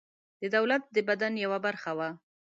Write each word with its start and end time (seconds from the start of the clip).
د 0.41 0.43
دولت 0.55 0.83
د 0.95 0.97
بدن 1.09 1.33
یوه 1.43 1.57
برخه 1.65 1.91
وه. 1.97 2.09